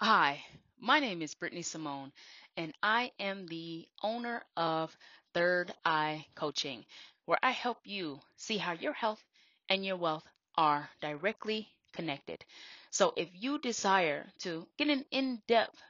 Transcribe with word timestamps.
Hi, 0.00 0.44
my 0.78 1.00
name 1.00 1.22
is 1.22 1.34
Brittany 1.34 1.62
Simone, 1.62 2.12
and 2.56 2.72
I 2.84 3.10
am 3.18 3.46
the 3.46 3.88
owner 4.00 4.44
of 4.56 4.96
Third 5.34 5.74
Eye 5.84 6.24
Coaching, 6.36 6.84
where 7.24 7.38
I 7.42 7.50
help 7.50 7.78
you 7.82 8.20
see 8.36 8.58
how 8.58 8.74
your 8.74 8.92
health 8.92 9.20
and 9.68 9.84
your 9.84 9.96
wealth 9.96 10.22
are 10.54 10.88
directly 11.00 11.68
connected. 11.92 12.44
So, 12.90 13.12
if 13.16 13.28
you 13.32 13.58
desire 13.58 14.24
to 14.38 14.68
get 14.76 14.88
an 14.88 15.04
in 15.10 15.42
depth 15.48 15.82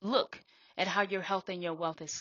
look 0.00 0.40
at 0.76 0.88
how 0.88 1.02
your 1.02 1.22
health 1.22 1.48
and 1.48 1.62
your 1.62 1.74
wealth 1.74 2.02
is 2.02 2.20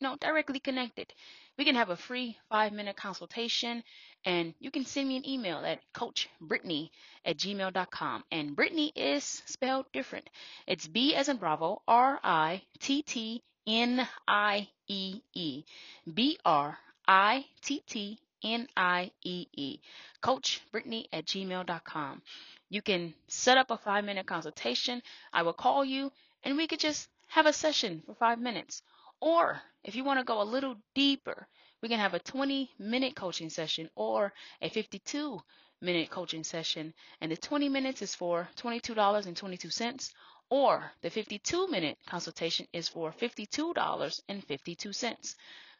you 0.00 0.08
know, 0.08 0.16
directly 0.16 0.60
connected. 0.60 1.12
We 1.58 1.64
can 1.64 1.74
have 1.74 1.90
a 1.90 1.96
free 1.96 2.38
five 2.48 2.72
minute 2.72 2.96
consultation 2.96 3.82
and 4.24 4.54
you 4.58 4.70
can 4.70 4.84
send 4.84 5.08
me 5.08 5.16
an 5.16 5.28
email 5.28 5.58
at 5.58 5.80
coachbrittany 5.94 6.90
at 7.24 7.36
gmail.com. 7.36 8.24
And 8.30 8.56
Brittany 8.56 8.92
is 8.96 9.42
spelled 9.46 9.86
different. 9.92 10.28
It's 10.66 10.88
B 10.88 11.14
as 11.14 11.28
in 11.28 11.36
Bravo, 11.36 11.82
R 11.86 12.18
I 12.22 12.62
T 12.78 13.02
T 13.02 13.42
N 13.66 14.06
I 14.26 14.68
E 14.88 15.20
E. 15.34 15.64
B 16.12 16.38
R 16.44 16.78
I 17.06 17.44
T 17.62 17.82
T 17.86 18.18
N 18.42 18.66
I 18.76 19.10
E 19.22 19.46
E. 19.52 19.80
Coach 20.22 20.62
Brittany 20.72 21.08
at 21.12 21.26
gmail.com. 21.26 22.22
You 22.70 22.80
can 22.80 23.12
set 23.28 23.58
up 23.58 23.70
a 23.70 23.76
five 23.76 24.04
minute 24.04 24.26
consultation. 24.26 25.02
I 25.32 25.42
will 25.42 25.52
call 25.52 25.84
you 25.84 26.10
and 26.42 26.56
we 26.56 26.66
could 26.66 26.80
just 26.80 27.08
have 27.28 27.46
a 27.46 27.52
session 27.52 28.02
for 28.06 28.14
five 28.14 28.38
minutes. 28.38 28.82
Or 29.20 29.60
if 29.84 29.94
you 29.94 30.04
want 30.04 30.18
to 30.18 30.24
go 30.24 30.40
a 30.40 30.44
little 30.44 30.76
deeper, 30.94 31.46
we 31.82 31.88
can 31.88 31.98
have 31.98 32.14
a 32.14 32.20
20 32.20 32.70
minute 32.78 33.14
coaching 33.14 33.50
session 33.50 33.90
or 33.94 34.32
a 34.62 34.70
52 34.70 35.40
minute 35.80 36.10
coaching 36.10 36.44
session. 36.44 36.94
And 37.20 37.30
the 37.30 37.36
20 37.36 37.68
minutes 37.68 38.02
is 38.02 38.14
for 38.14 38.48
$22.22 38.56 40.12
or 40.50 40.92
the 41.02 41.10
52 41.10 41.68
minute 41.68 41.98
consultation 42.06 42.66
is 42.72 42.88
for 42.88 43.12
$52.52. 43.12 45.34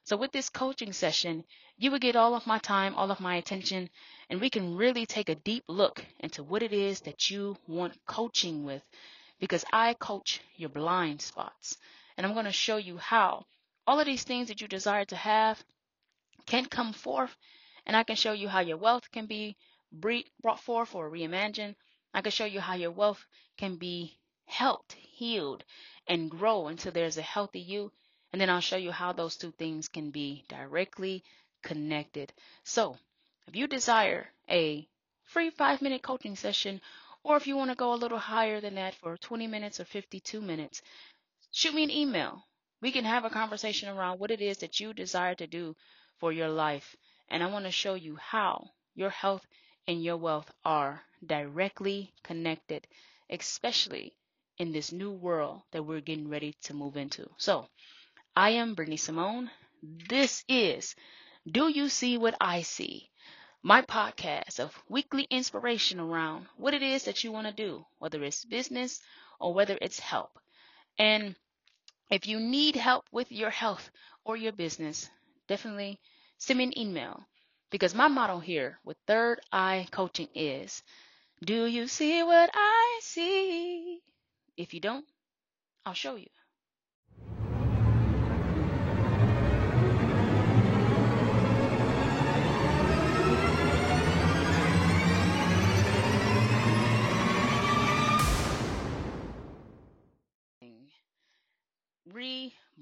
So 0.04 0.16
with 0.16 0.32
this 0.32 0.48
coaching 0.48 0.92
session, 0.92 1.44
you 1.76 1.90
will 1.90 1.98
get 1.98 2.16
all 2.16 2.34
of 2.34 2.46
my 2.46 2.58
time, 2.58 2.94
all 2.94 3.10
of 3.10 3.20
my 3.20 3.36
attention, 3.36 3.90
and 4.28 4.40
we 4.40 4.50
can 4.50 4.76
really 4.76 5.06
take 5.06 5.28
a 5.28 5.34
deep 5.34 5.64
look 5.68 6.04
into 6.20 6.42
what 6.42 6.62
it 6.62 6.72
is 6.72 7.00
that 7.00 7.30
you 7.30 7.56
want 7.66 7.94
coaching 8.06 8.64
with 8.64 8.82
because 9.38 9.64
I 9.72 9.94
coach 9.94 10.40
your 10.56 10.70
blind 10.70 11.20
spots 11.20 11.76
and 12.20 12.26
I'm 12.26 12.34
going 12.34 12.44
to 12.44 12.52
show 12.52 12.76
you 12.76 12.98
how 12.98 13.46
all 13.86 13.98
of 13.98 14.04
these 14.04 14.24
things 14.24 14.48
that 14.48 14.60
you 14.60 14.68
desire 14.68 15.06
to 15.06 15.16
have 15.16 15.64
can 16.44 16.66
come 16.66 16.92
forth, 16.92 17.34
and 17.86 17.96
I 17.96 18.02
can 18.02 18.14
show 18.14 18.32
you 18.32 18.46
how 18.46 18.60
your 18.60 18.76
wealth 18.76 19.10
can 19.10 19.24
be 19.24 19.56
brought 19.90 20.60
forth 20.60 20.94
or 20.94 21.10
reimagined. 21.10 21.76
I 22.12 22.20
can 22.20 22.30
show 22.30 22.44
you 22.44 22.60
how 22.60 22.74
your 22.74 22.90
wealth 22.90 23.24
can 23.56 23.76
be 23.76 24.18
helped, 24.44 24.92
healed, 24.92 25.64
and 26.06 26.30
grow 26.30 26.66
until 26.66 26.92
there's 26.92 27.16
a 27.16 27.22
healthy 27.22 27.60
you. 27.60 27.90
And 28.34 28.38
then 28.38 28.50
I'll 28.50 28.60
show 28.60 28.76
you 28.76 28.92
how 28.92 29.14
those 29.14 29.38
two 29.38 29.52
things 29.52 29.88
can 29.88 30.10
be 30.10 30.44
directly 30.46 31.24
connected. 31.62 32.34
So, 32.64 32.98
if 33.46 33.56
you 33.56 33.66
desire 33.66 34.30
a 34.50 34.86
free 35.24 35.48
five 35.48 35.80
minute 35.80 36.02
coaching 36.02 36.36
session, 36.36 36.82
or 37.22 37.38
if 37.38 37.46
you 37.46 37.56
want 37.56 37.70
to 37.70 37.76
go 37.76 37.94
a 37.94 38.02
little 38.02 38.18
higher 38.18 38.60
than 38.60 38.74
that 38.74 38.94
for 38.94 39.16
20 39.16 39.46
minutes 39.46 39.80
or 39.80 39.86
52 39.86 40.42
minutes, 40.42 40.82
shoot 41.52 41.74
me 41.74 41.82
an 41.82 41.90
email. 41.90 42.46
We 42.80 42.92
can 42.92 43.04
have 43.04 43.24
a 43.24 43.30
conversation 43.30 43.88
around 43.88 44.18
what 44.18 44.30
it 44.30 44.40
is 44.40 44.58
that 44.58 44.80
you 44.80 44.92
desire 44.92 45.34
to 45.34 45.46
do 45.46 45.76
for 46.18 46.32
your 46.32 46.48
life. 46.48 46.96
And 47.28 47.42
I 47.42 47.46
want 47.46 47.64
to 47.66 47.70
show 47.70 47.94
you 47.94 48.16
how 48.16 48.70
your 48.94 49.10
health 49.10 49.46
and 49.86 50.02
your 50.02 50.16
wealth 50.16 50.50
are 50.64 51.02
directly 51.26 52.14
connected, 52.22 52.86
especially 53.28 54.16
in 54.58 54.72
this 54.72 54.92
new 54.92 55.10
world 55.10 55.62
that 55.72 55.82
we're 55.82 56.00
getting 56.00 56.28
ready 56.28 56.54
to 56.62 56.74
move 56.74 56.96
into. 56.96 57.28
So, 57.38 57.68
I 58.36 58.50
am 58.50 58.74
Brittany 58.74 58.96
Simone. 58.96 59.50
This 59.82 60.44
is 60.48 60.94
Do 61.50 61.68
You 61.68 61.88
See 61.88 62.18
What 62.18 62.36
I 62.40 62.62
See? 62.62 63.10
My 63.62 63.82
podcast 63.82 64.60
of 64.60 64.78
weekly 64.88 65.26
inspiration 65.30 66.00
around 66.00 66.46
what 66.56 66.74
it 66.74 66.82
is 66.82 67.04
that 67.04 67.24
you 67.24 67.32
want 67.32 67.46
to 67.46 67.52
do, 67.52 67.84
whether 67.98 68.22
it's 68.22 68.44
business 68.44 69.00
or 69.38 69.52
whether 69.52 69.76
it's 69.80 69.98
help. 69.98 70.38
And 70.98 71.34
if 72.10 72.26
you 72.26 72.40
need 72.40 72.76
help 72.76 73.06
with 73.12 73.30
your 73.30 73.50
health 73.50 73.90
or 74.24 74.36
your 74.36 74.52
business, 74.52 75.08
definitely 75.48 76.00
send 76.38 76.58
me 76.58 76.64
an 76.64 76.78
email 76.78 77.24
because 77.70 77.94
my 77.94 78.08
motto 78.08 78.40
here 78.40 78.78
with 78.84 78.96
Third 79.06 79.40
Eye 79.52 79.86
Coaching 79.90 80.28
is 80.34 80.82
Do 81.44 81.66
you 81.66 81.86
see 81.86 82.22
what 82.22 82.50
I 82.52 83.00
see? 83.02 84.00
If 84.56 84.74
you 84.74 84.80
don't, 84.80 85.06
I'll 85.86 85.94
show 85.94 86.16
you. 86.16 86.28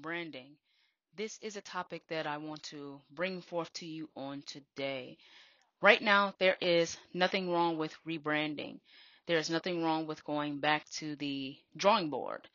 Rebranding. 0.09 0.55
This 1.15 1.37
is 1.41 1.55
a 1.55 1.61
topic 1.61 2.01
that 2.09 2.25
I 2.25 2.37
want 2.37 2.63
to 2.63 2.99
bring 3.11 3.41
forth 3.41 3.71
to 3.73 3.85
you 3.85 4.09
on 4.15 4.41
today. 4.47 5.17
Right 5.81 6.01
now, 6.01 6.33
there 6.39 6.57
is 6.61 6.97
nothing 7.13 7.51
wrong 7.51 7.77
with 7.77 7.93
rebranding. 8.07 8.79
There 9.27 9.37
is 9.37 9.49
nothing 9.49 9.83
wrong 9.83 10.07
with 10.07 10.23
going 10.23 10.59
back 10.59 10.89
to 10.97 11.15
the 11.17 11.55
drawing 11.77 12.09
board. 12.09 12.47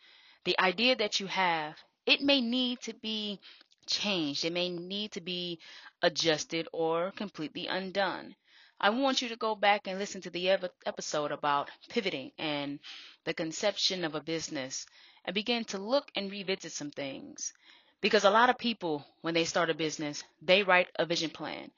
The 0.45 0.59
idea 0.59 0.97
that 0.97 1.21
you 1.21 1.27
have, 1.29 1.77
it 2.07 2.21
may 2.21 2.41
need 2.41 2.81
to 2.83 2.95
be 2.95 3.39
changed. 3.87 4.45
It 4.45 4.53
may 4.53 4.69
need 4.71 5.13
to 5.13 5.21
be 5.21 5.61
adjusted 6.03 6.67
or 6.73 7.13
completely 7.13 7.69
undone. 7.69 8.35
I 8.81 8.91
want 8.91 9.23
you 9.23 9.29
to 9.29 9.37
go 9.37 9.55
back 9.55 9.87
and 9.87 9.99
listen 10.01 10.21
to 10.23 10.31
the 10.31 10.51
episode 10.85 11.31
about 11.31 11.71
pivoting 11.89 12.33
and 12.37 12.81
the 13.25 13.33
conception 13.33 14.05
of 14.05 14.17
a 14.17 14.21
business 14.21 14.87
and 15.25 15.35
begin 15.35 15.65
to 15.65 15.79
look 15.79 16.11
and 16.17 16.31
revisit 16.31 16.73
some 16.73 16.91
things. 16.91 17.53
Because 18.01 18.25
a 18.25 18.31
lot 18.31 18.51
of 18.51 18.59
people, 18.59 19.07
when 19.23 19.35
they 19.35 19.45
start 19.45 19.71
a 19.71 19.75
business, 19.75 20.23
they 20.43 20.63
write 20.63 20.89
a 20.97 21.07
vision 21.07 21.31
plan. 21.31 21.71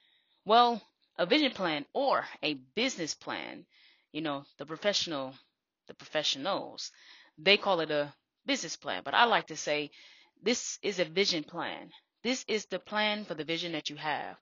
Well, 0.45 0.83
a 1.19 1.27
vision 1.27 1.53
plan 1.53 1.87
or 1.93 2.27
a 2.43 2.55
business 2.55 3.15
plan, 3.15 3.67
you 4.13 4.21
know, 4.23 4.45
the 4.59 4.67
professional, 4.67 5.35
the 5.87 5.95
professionals, 5.95 6.91
they 7.39 7.57
call 7.57 7.81
it 7.81 7.91
a 7.91 8.13
business 8.47 8.77
plan. 8.77 9.03
But 9.05 9.15
I 9.15 9.25
like 9.25 9.47
to 9.49 9.57
say 9.57 9.91
this 10.43 10.79
is 10.83 10.99
a 10.99 11.05
vision 11.05 11.45
plan. 11.45 11.91
This 12.23 12.45
is 12.49 12.67
the 12.67 12.79
plan 12.79 13.25
for 13.25 13.35
the 13.35 13.45
vision 13.45 13.73
that 13.73 13.91
you 13.91 13.97
have. 13.97 14.37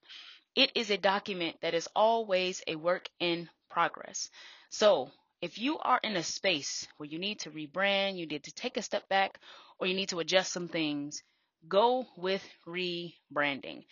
It 0.54 0.72
is 0.74 0.90
a 0.90 0.96
document 0.98 1.60
that 1.60 1.74
is 1.74 1.88
always 1.94 2.62
a 2.66 2.76
work 2.76 3.08
in 3.20 3.48
progress. 3.68 4.30
So 4.70 5.10
if 5.44 5.58
you 5.58 5.78
are 5.80 6.00
in 6.02 6.16
a 6.16 6.22
space 6.22 6.88
where 6.96 7.06
you 7.06 7.18
need 7.18 7.38
to 7.40 7.50
rebrand, 7.50 8.16
you 8.16 8.26
need 8.26 8.44
to 8.44 8.54
take 8.54 8.78
a 8.78 8.82
step 8.82 9.06
back, 9.10 9.38
or 9.78 9.86
you 9.86 9.92
need 9.92 10.08
to 10.08 10.20
adjust 10.20 10.50
some 10.50 10.68
things, 10.68 11.22
go 11.68 12.06
with 12.16 12.42
rebranding. 12.66 13.84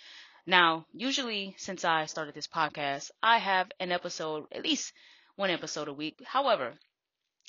Now, 0.46 0.86
usually 0.94 1.54
since 1.58 1.84
I 1.84 2.06
started 2.06 2.34
this 2.34 2.46
podcast, 2.46 3.10
I 3.22 3.36
have 3.36 3.70
an 3.80 3.92
episode, 3.92 4.46
at 4.50 4.62
least 4.62 4.94
one 5.36 5.50
episode 5.50 5.88
a 5.88 5.92
week. 5.92 6.22
However, 6.24 6.72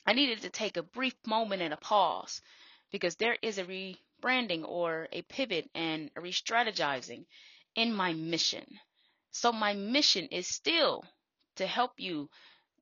I 0.05 0.11
needed 0.11 0.41
to 0.41 0.49
take 0.49 0.75
a 0.75 0.83
brief 0.83 1.15
moment 1.25 1.61
and 1.61 1.73
a 1.73 1.77
pause 1.77 2.41
because 2.91 3.15
there 3.15 3.37
is 3.41 3.57
a 3.57 3.63
rebranding 3.63 4.67
or 4.67 5.07
a 5.13 5.21
pivot 5.21 5.69
and 5.73 6.11
a 6.17 6.19
re-strategizing 6.19 7.23
in 7.75 7.93
my 7.93 8.11
mission. 8.11 8.65
So 9.31 9.53
my 9.53 9.73
mission 9.73 10.27
is 10.27 10.45
still 10.45 11.05
to 11.55 11.65
help 11.65 11.93
you 11.99 12.29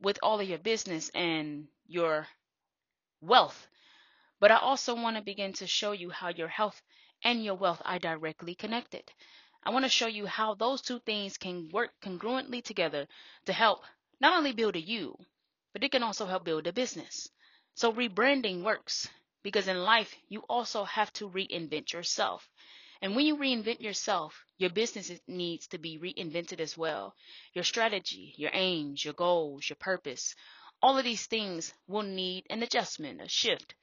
with 0.01 0.17
all 0.23 0.39
of 0.39 0.49
your 0.49 0.57
business 0.57 1.09
and 1.13 1.67
your 1.87 2.27
wealth. 3.21 3.67
But 4.39 4.51
I 4.51 4.57
also 4.57 4.95
want 4.95 5.17
to 5.17 5.21
begin 5.21 5.53
to 5.53 5.67
show 5.67 5.91
you 5.91 6.09
how 6.09 6.29
your 6.29 6.47
health 6.47 6.81
and 7.23 7.43
your 7.43 7.55
wealth 7.55 7.81
are 7.85 7.99
directly 7.99 8.55
connected. 8.55 9.03
I 9.63 9.69
want 9.69 9.85
to 9.85 9.89
show 9.89 10.07
you 10.07 10.25
how 10.25 10.55
those 10.55 10.81
two 10.81 10.99
things 10.99 11.37
can 11.37 11.69
work 11.69 11.91
congruently 12.01 12.63
together 12.63 13.07
to 13.45 13.53
help 13.53 13.83
not 14.19 14.35
only 14.35 14.53
build 14.53 14.75
a 14.75 14.81
you, 14.81 15.15
but 15.73 15.83
it 15.83 15.91
can 15.91 16.03
also 16.03 16.25
help 16.25 16.43
build 16.43 16.65
a 16.65 16.73
business. 16.73 17.29
So 17.75 17.93
rebranding 17.93 18.63
works 18.63 19.07
because 19.43 19.67
in 19.67 19.83
life, 19.83 20.15
you 20.29 20.41
also 20.49 20.83
have 20.83 21.13
to 21.13 21.29
reinvent 21.29 21.93
yourself. 21.93 22.49
And 23.01 23.15
when 23.15 23.25
you 23.25 23.37
reinvent 23.37 23.81
yourself, 23.81 24.45
your 24.57 24.69
business 24.71 25.11
needs 25.27 25.67
to 25.67 25.77
be 25.79 25.99
reinvented 25.99 26.59
as 26.59 26.77
well. 26.77 27.15
Your 27.53 27.63
strategy, 27.63 28.33
your 28.37 28.51
aims, 28.53 29.03
your 29.05 29.13
goals, 29.13 29.69
your 29.69 29.77
purpose, 29.77 30.35
all 30.81 30.97
of 30.97 31.03
these 31.03 31.25
things 31.27 31.73
will 31.87 32.03
need 32.03 32.45
an 32.49 32.63
adjustment, 32.63 33.21
a 33.21 33.27
shift. 33.29 33.75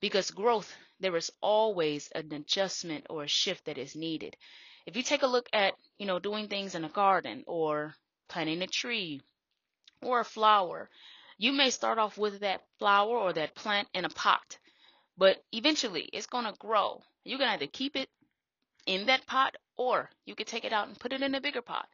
Because 0.00 0.30
growth, 0.30 0.74
there 1.00 1.16
is 1.16 1.30
always 1.42 2.08
an 2.14 2.32
adjustment 2.32 3.06
or 3.10 3.24
a 3.24 3.28
shift 3.28 3.66
that 3.66 3.78
is 3.78 3.96
needed. 3.96 4.36
If 4.86 4.96
you 4.96 5.02
take 5.02 5.22
a 5.22 5.26
look 5.28 5.48
at, 5.52 5.74
you 5.98 6.06
know, 6.06 6.18
doing 6.18 6.48
things 6.48 6.74
in 6.74 6.84
a 6.84 6.88
garden 6.90 7.44
or 7.46 7.94
planting 8.28 8.62
a 8.62 8.66
tree 8.68 9.22
or 10.02 10.20
a 10.20 10.24
flower, 10.24 10.90
you 11.38 11.52
may 11.52 11.70
start 11.70 11.98
off 11.98 12.18
with 12.18 12.40
that 12.40 12.62
flower 12.78 13.18
or 13.18 13.32
that 13.34 13.54
plant 13.54 13.88
in 13.94 14.04
a 14.04 14.10
pot. 14.10 14.58
but 15.16 15.38
eventually 15.52 16.08
it's 16.12 16.26
going 16.26 16.44
to 16.44 16.54
grow. 16.58 17.02
You 17.24 17.38
can 17.38 17.48
either 17.48 17.66
keep 17.66 17.96
it 17.96 18.08
in 18.86 19.06
that 19.06 19.26
pot 19.26 19.56
or 19.76 20.10
you 20.24 20.34
could 20.34 20.46
take 20.46 20.64
it 20.64 20.72
out 20.72 20.88
and 20.88 20.98
put 20.98 21.12
it 21.12 21.22
in 21.22 21.34
a 21.34 21.40
bigger 21.40 21.62
pot. 21.62 21.88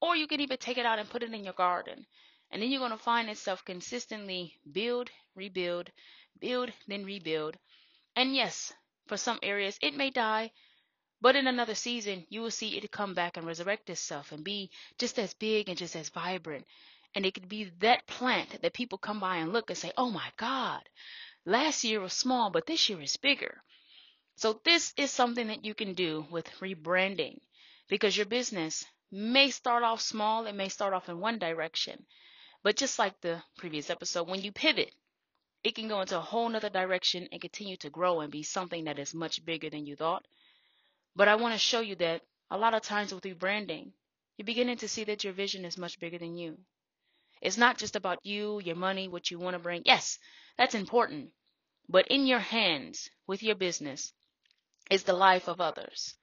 Or 0.00 0.14
you 0.14 0.26
could 0.26 0.40
even 0.40 0.58
take 0.58 0.78
it 0.78 0.86
out 0.86 0.98
and 0.98 1.08
put 1.08 1.22
it 1.22 1.32
in 1.32 1.44
your 1.44 1.54
garden. 1.54 2.06
And 2.50 2.62
then 2.62 2.70
you're 2.70 2.80
going 2.80 2.92
to 2.92 2.98
find 2.98 3.28
itself 3.28 3.64
consistently 3.64 4.54
build, 4.70 5.10
rebuild, 5.34 5.90
build, 6.38 6.70
then 6.86 7.04
rebuild. 7.04 7.56
And 8.14 8.34
yes, 8.34 8.72
for 9.06 9.16
some 9.16 9.38
areas 9.42 9.78
it 9.82 9.94
may 9.94 10.10
die, 10.10 10.52
but 11.20 11.36
in 11.36 11.46
another 11.46 11.74
season 11.74 12.26
you 12.28 12.40
will 12.42 12.50
see 12.50 12.76
it 12.76 12.90
come 12.92 13.14
back 13.14 13.36
and 13.36 13.46
resurrect 13.46 13.90
itself 13.90 14.32
and 14.32 14.44
be 14.44 14.70
just 14.98 15.18
as 15.18 15.34
big 15.34 15.68
and 15.68 15.78
just 15.78 15.96
as 15.96 16.10
vibrant. 16.10 16.66
And 17.14 17.24
it 17.24 17.34
could 17.34 17.48
be 17.48 17.72
that 17.80 18.06
plant 18.06 18.60
that 18.62 18.74
people 18.74 18.98
come 18.98 19.20
by 19.20 19.36
and 19.36 19.52
look 19.52 19.70
and 19.70 19.78
say, 19.78 19.92
oh 19.96 20.10
my 20.10 20.28
God, 20.36 20.82
last 21.46 21.82
year 21.82 22.00
was 22.00 22.12
small, 22.12 22.50
but 22.50 22.66
this 22.66 22.88
year 22.88 23.00
is 23.00 23.16
bigger. 23.16 23.62
So 24.36 24.60
this 24.64 24.94
is 24.96 25.10
something 25.10 25.48
that 25.48 25.64
you 25.64 25.74
can 25.74 25.94
do 25.94 26.26
with 26.30 26.50
rebranding 26.60 27.40
because 27.88 28.16
your 28.16 28.26
business 28.26 28.84
may 29.10 29.50
start 29.50 29.82
off 29.82 30.00
small, 30.00 30.46
it 30.46 30.54
may 30.54 30.68
start 30.68 30.94
off 30.94 31.08
in 31.08 31.20
one 31.20 31.38
direction. 31.38 32.06
But 32.62 32.76
just 32.76 32.98
like 32.98 33.20
the 33.20 33.42
previous 33.56 33.90
episode, 33.90 34.28
when 34.28 34.42
you 34.42 34.52
pivot, 34.52 34.94
it 35.64 35.74
can 35.74 35.88
go 35.88 36.00
into 36.00 36.18
a 36.18 36.20
whole 36.20 36.48
nother 36.48 36.70
direction 36.70 37.28
and 37.32 37.40
continue 37.40 37.76
to 37.78 37.90
grow 37.90 38.20
and 38.20 38.30
be 38.32 38.42
something 38.42 38.84
that 38.84 38.98
is 38.98 39.14
much 39.14 39.44
bigger 39.44 39.70
than 39.70 39.86
you 39.86 39.96
thought. 39.96 40.26
But 41.14 41.28
I 41.28 41.36
want 41.36 41.54
to 41.54 41.58
show 41.58 41.80
you 41.80 41.96
that 41.96 42.22
a 42.50 42.58
lot 42.58 42.74
of 42.74 42.82
times 42.82 43.14
with 43.14 43.24
rebranding, 43.24 43.92
you're 44.36 44.46
beginning 44.46 44.78
to 44.78 44.88
see 44.88 45.04
that 45.04 45.24
your 45.24 45.32
vision 45.32 45.64
is 45.64 45.78
much 45.78 45.98
bigger 45.98 46.18
than 46.18 46.36
you. 46.36 46.58
It's 47.40 47.56
not 47.58 47.78
just 47.78 47.96
about 47.96 48.24
you, 48.24 48.60
your 48.60 48.76
money, 48.76 49.08
what 49.08 49.30
you 49.30 49.38
want 49.38 49.54
to 49.54 49.60
bring. 49.60 49.82
Yes, 49.86 50.18
that's 50.58 50.74
important. 50.74 51.30
But 51.88 52.08
in 52.08 52.26
your 52.26 52.40
hands, 52.40 53.10
with 53.26 53.42
your 53.42 53.54
business, 53.54 54.12
is 54.90 55.02
the 55.02 55.12
life 55.12 55.48
of 55.48 55.60
others. 55.60 56.14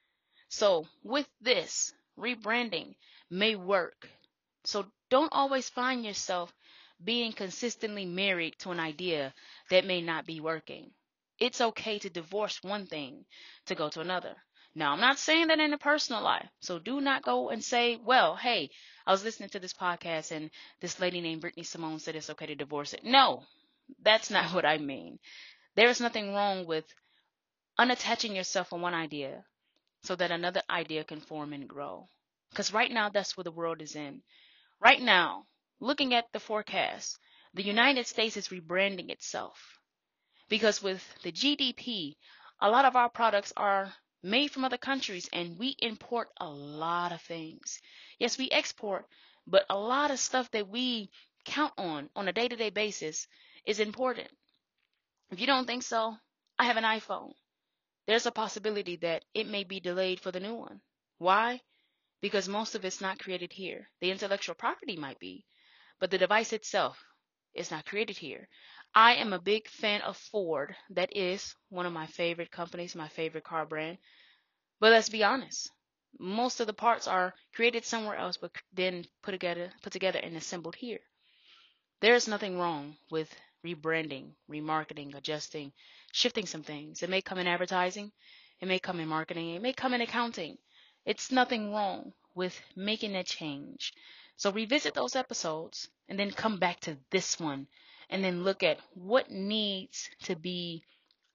So 0.49 0.87
with 1.03 1.27
this, 1.41 1.93
rebranding 2.17 2.95
may 3.29 3.55
work. 3.55 4.09
So 4.63 4.85
don't 5.09 5.33
always 5.33 5.69
find 5.69 6.05
yourself 6.05 6.53
being 7.03 7.33
consistently 7.33 8.05
married 8.05 8.57
to 8.59 8.71
an 8.71 8.79
idea 8.79 9.33
that 9.69 9.85
may 9.85 10.01
not 10.01 10.25
be 10.25 10.39
working. 10.39 10.91
It's 11.39 11.59
okay 11.59 11.99
to 11.99 12.09
divorce 12.09 12.61
one 12.63 12.85
thing 12.85 13.25
to 13.65 13.75
go 13.75 13.89
to 13.89 14.01
another. 14.01 14.35
Now, 14.75 14.93
I'm 14.93 15.01
not 15.01 15.19
saying 15.19 15.47
that 15.47 15.59
in 15.59 15.73
a 15.73 15.77
personal 15.77 16.23
life. 16.23 16.47
So 16.61 16.79
do 16.79 17.01
not 17.01 17.23
go 17.23 17.49
and 17.49 17.63
say, 17.63 17.97
well, 17.97 18.35
hey, 18.35 18.69
I 19.05 19.11
was 19.11 19.23
listening 19.23 19.49
to 19.49 19.59
this 19.59 19.73
podcast 19.73 20.31
and 20.31 20.49
this 20.79 20.99
lady 20.99 21.21
named 21.21 21.41
Brittany 21.41 21.63
Simone 21.63 21.99
said 21.99 22.15
it's 22.15 22.29
okay 22.29 22.47
to 22.47 22.55
divorce 22.55 22.93
it. 22.93 23.03
No, 23.03 23.43
that's 24.01 24.31
not 24.31 24.51
what 24.53 24.65
I 24.65 24.77
mean. 24.77 25.19
There 25.75 25.89
is 25.89 26.01
nothing 26.01 26.33
wrong 26.33 26.65
with 26.65 26.85
unattaching 27.79 28.35
yourself 28.35 28.69
from 28.69 28.81
one 28.81 28.93
idea 28.93 29.45
so 30.03 30.15
that 30.15 30.31
another 30.31 30.61
idea 30.69 31.03
can 31.03 31.21
form 31.21 31.53
and 31.53 31.67
grow. 31.67 32.07
Because 32.51 32.73
right 32.73 32.91
now, 32.91 33.09
that's 33.09 33.35
where 33.35 33.43
the 33.43 33.51
world 33.51 33.81
is 33.81 33.95
in. 33.95 34.21
Right 34.79 35.01
now, 35.01 35.47
looking 35.79 36.13
at 36.13 36.25
the 36.33 36.39
forecast, 36.39 37.17
the 37.53 37.63
United 37.63 38.05
States 38.05 38.37
is 38.37 38.49
rebranding 38.49 39.09
itself. 39.09 39.79
Because 40.49 40.83
with 40.83 41.01
the 41.23 41.31
GDP, 41.31 42.15
a 42.61 42.69
lot 42.69 42.85
of 42.85 42.95
our 42.95 43.09
products 43.09 43.53
are 43.57 43.93
made 44.21 44.51
from 44.51 44.65
other 44.65 44.77
countries 44.77 45.29
and 45.33 45.57
we 45.57 45.75
import 45.79 46.29
a 46.37 46.49
lot 46.49 47.11
of 47.11 47.21
things. 47.21 47.79
Yes, 48.19 48.37
we 48.37 48.49
export, 48.51 49.05
but 49.47 49.65
a 49.69 49.77
lot 49.77 50.11
of 50.11 50.19
stuff 50.19 50.51
that 50.51 50.67
we 50.67 51.09
count 51.45 51.73
on 51.77 52.09
on 52.15 52.27
a 52.27 52.33
day 52.33 52.47
to 52.47 52.55
day 52.55 52.69
basis 52.69 53.27
is 53.65 53.79
important. 53.79 54.29
If 55.31 55.39
you 55.39 55.47
don't 55.47 55.65
think 55.65 55.83
so, 55.83 56.15
I 56.59 56.65
have 56.65 56.77
an 56.77 56.83
iPhone 56.83 57.33
there's 58.05 58.25
a 58.25 58.31
possibility 58.31 58.95
that 58.97 59.25
it 59.33 59.47
may 59.47 59.63
be 59.63 59.79
delayed 59.79 60.19
for 60.19 60.31
the 60.31 60.39
new 60.39 60.55
one. 60.55 60.81
Why? 61.17 61.61
Because 62.21 62.47
most 62.47 62.75
of 62.75 62.85
it's 62.85 63.01
not 63.01 63.19
created 63.19 63.53
here. 63.53 63.89
The 64.01 64.11
intellectual 64.11 64.55
property 64.55 64.95
might 64.95 65.19
be, 65.19 65.45
but 65.99 66.11
the 66.11 66.17
device 66.17 66.53
itself 66.53 67.03
is 67.53 67.71
not 67.71 67.85
created 67.85 68.17
here. 68.17 68.47
I 68.95 69.15
am 69.15 69.33
a 69.33 69.39
big 69.39 69.67
fan 69.67 70.01
of 70.01 70.17
Ford. 70.17 70.75
That 70.89 71.15
is 71.15 71.55
one 71.69 71.85
of 71.85 71.93
my 71.93 72.07
favorite 72.07 72.51
companies, 72.51 72.95
my 72.95 73.07
favorite 73.07 73.43
car 73.43 73.65
brand. 73.65 73.97
But 74.79 74.91
let's 74.91 75.09
be 75.09 75.23
honest. 75.23 75.71
Most 76.19 76.59
of 76.59 76.67
the 76.67 76.73
parts 76.73 77.07
are 77.07 77.33
created 77.53 77.85
somewhere 77.85 78.17
else, 78.17 78.37
but 78.37 78.51
then 78.71 79.05
put 79.21 79.31
together, 79.31 79.71
put 79.81 79.93
together 79.93 80.19
and 80.19 80.37
assembled 80.37 80.75
here. 80.75 80.99
There's 82.01 82.27
nothing 82.27 82.59
wrong 82.59 82.97
with 83.09 83.33
rebranding, 83.65 84.31
remarketing, 84.49 85.15
adjusting, 85.15 85.71
shifting 86.11 86.45
some 86.45 86.63
things. 86.63 87.03
It 87.03 87.09
may 87.09 87.21
come 87.21 87.37
in 87.37 87.47
advertising, 87.47 88.11
it 88.59 88.67
may 88.67 88.79
come 88.79 88.99
in 88.99 89.07
marketing, 89.07 89.55
it 89.55 89.61
may 89.61 89.73
come 89.73 89.93
in 89.93 90.01
accounting. 90.01 90.57
It's 91.05 91.31
nothing 91.31 91.71
wrong 91.73 92.13
with 92.35 92.59
making 92.75 93.15
a 93.15 93.23
change. 93.23 93.93
So 94.37 94.51
revisit 94.51 94.93
those 94.93 95.15
episodes 95.15 95.89
and 96.09 96.17
then 96.19 96.31
come 96.31 96.57
back 96.57 96.79
to 96.81 96.97
this 97.11 97.39
one 97.39 97.67
and 98.09 98.23
then 98.23 98.43
look 98.43 98.63
at 98.63 98.79
what 98.93 99.31
needs 99.31 100.09
to 100.23 100.35
be 100.35 100.83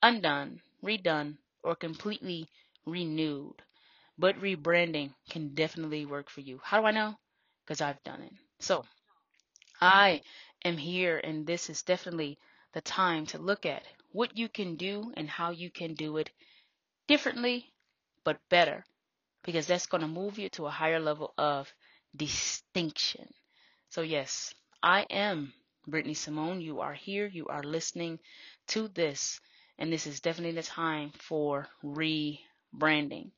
undone, 0.02 0.60
redone, 0.82 1.36
or 1.62 1.74
completely 1.74 2.48
renewed. 2.86 3.62
But 4.18 4.40
rebranding 4.40 5.14
can 5.30 5.54
definitely 5.54 6.06
work 6.06 6.28
for 6.30 6.40
you. 6.40 6.60
How 6.62 6.80
do 6.80 6.86
I 6.86 6.90
know? 6.90 7.14
Because 7.64 7.80
I've 7.80 8.02
done 8.02 8.22
it. 8.22 8.32
So 8.58 8.84
I 9.80 10.22
am 10.64 10.76
here, 10.76 11.18
and 11.18 11.46
this 11.46 11.70
is 11.70 11.82
definitely 11.82 12.38
the 12.72 12.80
time 12.80 13.26
to 13.26 13.38
look 13.38 13.66
at 13.66 13.82
what 14.12 14.36
you 14.36 14.48
can 14.48 14.76
do 14.76 15.12
and 15.16 15.28
how 15.28 15.50
you 15.50 15.70
can 15.70 15.94
do 15.94 16.16
it 16.16 16.30
differently 17.06 17.72
but 18.24 18.38
better 18.48 18.84
because 19.42 19.66
that's 19.66 19.86
going 19.86 20.02
to 20.02 20.08
move 20.08 20.38
you 20.38 20.48
to 20.50 20.66
a 20.66 20.70
higher 20.70 21.00
level 21.00 21.32
of 21.38 21.72
distinction. 22.16 23.32
So, 23.88 24.02
yes, 24.02 24.54
I 24.82 25.02
am 25.10 25.52
Brittany 25.86 26.14
Simone. 26.14 26.60
You 26.60 26.80
are 26.80 26.94
here, 26.94 27.26
you 27.26 27.46
are 27.46 27.62
listening 27.62 28.18
to 28.68 28.88
this, 28.88 29.40
and 29.78 29.92
this 29.92 30.06
is 30.06 30.20
definitely 30.20 30.60
the 30.60 30.62
time 30.62 31.12
for 31.18 31.68
rebranding 31.82 33.30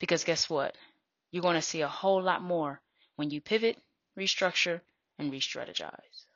because 0.00 0.24
guess 0.24 0.50
what? 0.50 0.74
You're 1.30 1.42
going 1.42 1.54
to 1.54 1.62
see 1.62 1.80
a 1.82 1.88
whole 1.88 2.22
lot 2.22 2.42
more 2.42 2.80
when 3.16 3.30
you 3.30 3.40
pivot, 3.40 3.78
restructure, 4.18 4.80
and 5.18 5.30
re 5.30 5.40
strategize. 5.40 6.26